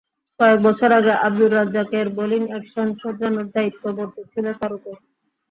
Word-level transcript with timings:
কয়েক 0.39 0.59
বছর 0.63 0.89
আগে 0.99 1.13
আবদুর 1.25 1.51
রাজ্জাকের 1.53 2.07
বোলিং 2.17 2.43
অ্যাকশন 2.49 2.87
শোধরানোর 3.01 3.47
দায়িত্ব 3.55 3.83
বর্তেছিল 3.97 4.45
তাঁর 4.59 4.71
ওপর। 4.77 4.95